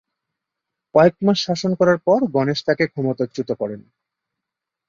[0.95, 3.81] কয়েকমাস শাসন করার পর গণেশ তাকে ক্ষমতাচ্যুত করেন।